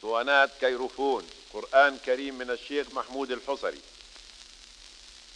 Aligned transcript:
اسطوانات 0.00 0.50
كيروفون 0.60 1.24
قرآن 1.52 1.98
كريم 1.98 2.34
من 2.34 2.50
الشيخ 2.50 2.86
محمود 2.94 3.30
الحصري. 3.32 3.78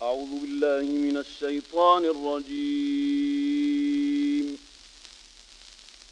أعوذ 0.03 0.41
بالله 0.41 0.83
من 0.83 1.17
الشيطان 1.17 2.05
الرجيم. 2.05 2.99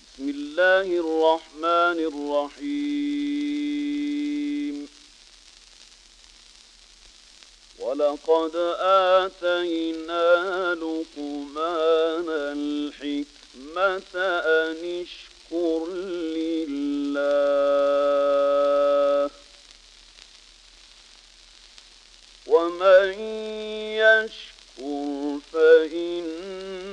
بسم 0.05 0.29
الله 0.29 0.87
الرحمن 1.05 1.99
الرحيم. 2.13 3.17
ولقد 7.79 8.57
آتينا 9.17 10.75
لقمان 10.75 12.29
الحكمة 12.29 14.15
أن 14.45 14.77
اشكر 15.03 15.32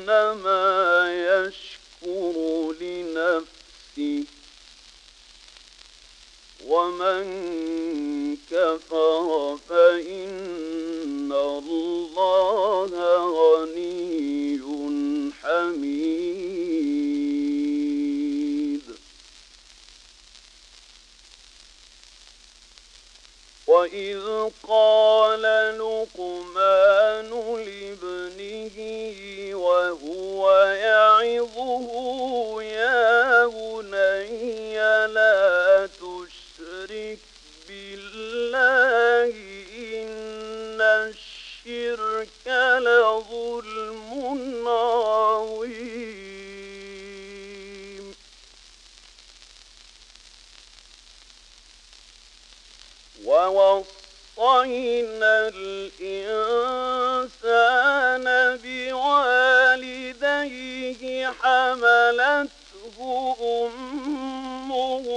فإنما 0.09 1.05
يشكر 1.13 2.35
لنفسه 2.81 4.23
ومن 6.65 7.25
كفر 8.51 9.57
فإن 9.69 11.31
الله 11.31 12.89
غني 13.37 14.59
حميد. 15.41 16.49
وإذ 23.67 24.49
قال 24.67 25.41
لقمان 25.77 26.68
وهو 30.59 30.71
يعظه 30.71 32.61
يا 32.63 33.45
بني 33.47 34.77
لا 35.07 35.87
تشرك 35.87 37.19
بالله 37.67 39.33
إن 39.77 40.81
الشرك 40.81 42.47
لظلم 42.79 44.07
عظيم. 44.67 46.19
ووصينا 54.37 55.33
الإنسان 55.47 56.59
بوالديه 58.63 59.08
حملته 61.41 62.97
أمه 63.41 65.07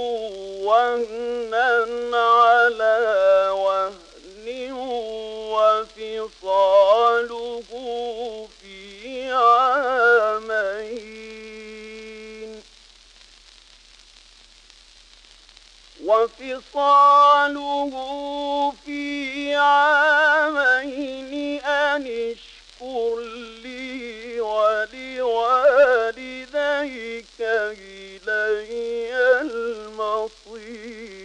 وهنا 0.63 1.69
على 2.13 2.97
وهن 3.51 4.47
وفصاله 5.51 6.89
في 8.61 9.31
عامين. 9.31 11.23
وفصاله 16.03 17.93
في 18.85 19.55
عامين. 19.55 20.32
ولوالديك 26.83 27.39
إلي 27.39 29.41
المصير. 29.41 31.23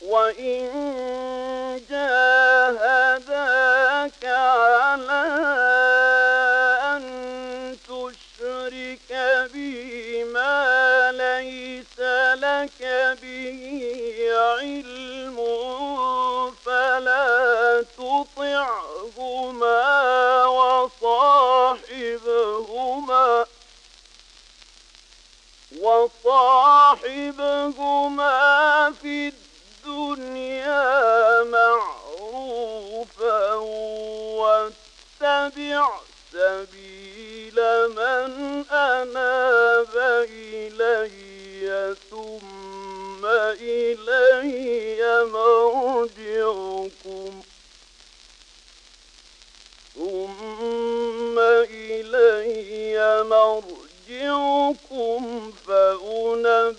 وإن 0.00 0.68
تطعهما 17.98 19.82
وصاحبهما 22.12 23.46
وصاحبهما 27.62 28.92
في 29.02 29.32
الدنيا 29.86 31.42
معروفا 31.44 33.54
واتبع 34.40 35.88
سبيل 36.32 37.56
من 37.88 38.30
أناب 38.70 39.94
إلي 40.30 41.96
ثم 42.10 43.26
إلي 43.60 45.24
مرجعكم 45.32 47.32
ثم 49.94 51.38
إلي 51.70 53.24
مرجعكم 53.28 55.22
فأنبئكم 55.66 56.74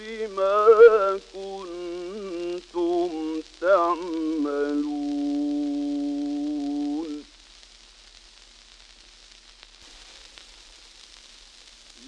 بما 0.00 0.66
كنتم 1.34 3.10
تعملون. 3.60 4.88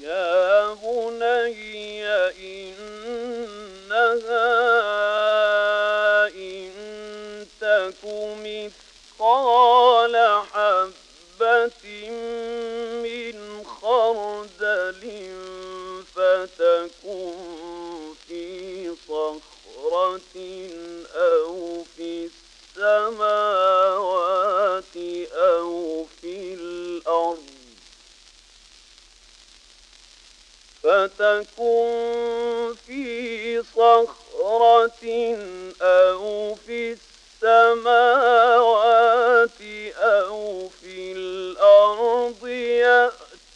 يا 0.03 0.75
بني 0.75 2.07
إنها 2.07 2.80
مثقال 9.21 10.17
حبة 10.53 12.11
من 13.05 13.65
خردل 13.65 15.03
فتكن 16.15 17.35
في 18.29 18.95
صخرة 19.09 20.37
أو 21.15 21.85
في 21.97 22.31
السماوات 22.77 24.17
أو 25.33 26.05
في 26.21 26.55
الأرض 26.55 27.51
فتكن 30.83 32.75
في 32.87 33.63
صخرة 33.63 35.05
أو 35.83 36.55
في 36.67 36.97
السماوات 37.43 39.10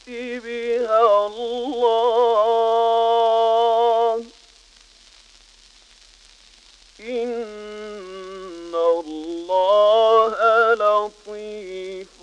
بها 0.07 1.27
الله. 1.27 2.55
إن 7.01 8.75
الله 8.75 10.35
لطيف 10.75 12.19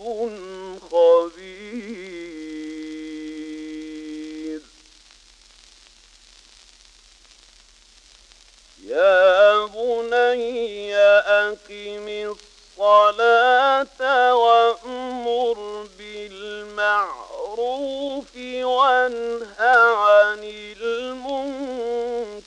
خبير. 0.91 1.81
يا 8.85 9.65
بني 9.65 10.95
أقم 10.95 12.07
الصلاة 12.77 14.35
وأمر 14.35 15.80
بالمعروف 17.81 18.35
وانه 18.65 19.55
عن 19.59 20.43
المنكر 20.81 22.45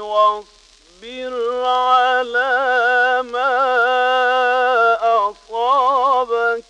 واصبر 0.00 1.64
على 1.64 3.22
ما 3.22 3.56
أصابك. 5.30 6.64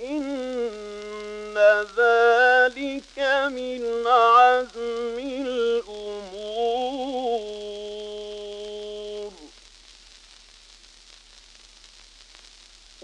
إن 0.00 1.54
ذلك 1.96 3.18
من 3.52 4.06
عزم 4.06 5.18
الأمور 5.18 6.15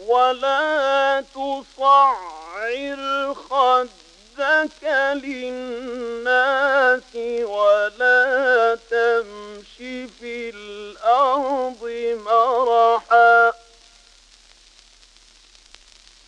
ولا 0.07 1.25
تصعر 1.35 3.35
خدك 3.35 4.83
للناس 5.25 7.03
ولا 7.43 8.79
تمش 8.91 9.77
في 10.21 10.51
الأرض 10.51 11.83
مرحا. 12.27 13.53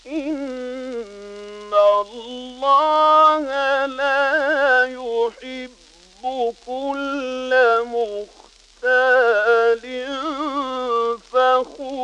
إن 0.07 1.75
الله 1.75 3.41
لا 3.87 4.85
يحب 4.85 5.71
كل 6.67 7.53
مختال 7.85 9.85
فخور. 11.33 12.04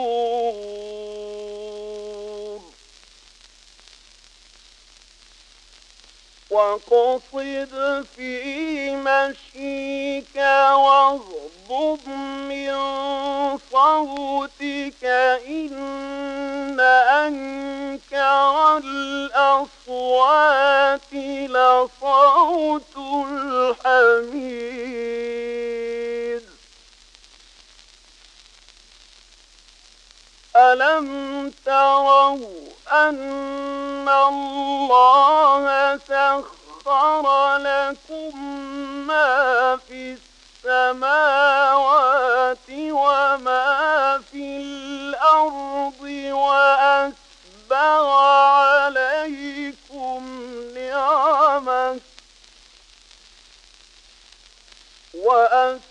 وقصد 7.10 8.06
في 8.16 8.96
مشيك 8.96 10.36
واغضب 10.36 12.08
من 12.48 12.70
صوتك 13.72 15.04
إن 15.46 16.80
أنكر 16.80 18.76
الأصوات 18.78 20.20
لصوت 21.50 22.96
الحميد. 23.26 24.70
ألم 30.56 31.52
تروا 31.64 32.38
أن 32.92 34.08
الله 34.08 35.96
سخر 36.84 37.56
لكم 37.56 38.44
ما 39.06 39.78
في 39.88 40.16
السماوات 40.64 42.58
وما 42.70 44.22
في 44.32 44.56
الأرض 44.56 46.00
وأسبغ 46.30 48.10
عليكم 48.80 50.20
نعمه 50.74 52.00
وأسبغ 55.14 55.89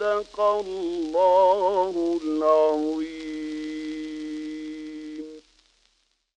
صدق 0.00 0.40
الله 0.40 2.18
العظيم. 2.24 3.25